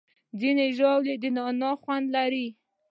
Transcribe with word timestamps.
ځینې 0.39 0.65
ژاولې 0.77 1.15
د 1.21 1.25
نعناع 1.35 1.75
خوند 1.81 2.05
لري. 2.15 2.47